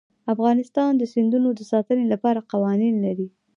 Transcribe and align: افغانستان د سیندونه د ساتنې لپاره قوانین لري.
افغانستان 0.33 0.91
د 0.97 1.03
سیندونه 1.13 1.49
د 1.55 1.61
ساتنې 1.71 2.05
لپاره 2.13 2.47
قوانین 2.51 2.95
لري. 3.05 3.27